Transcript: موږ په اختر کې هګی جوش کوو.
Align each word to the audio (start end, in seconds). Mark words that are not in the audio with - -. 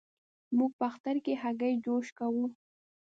موږ 0.57 0.71
په 0.79 0.83
اختر 0.91 1.15
کې 1.25 1.33
هګی 1.41 1.73
جوش 1.85 2.07
کوو. 2.17 2.45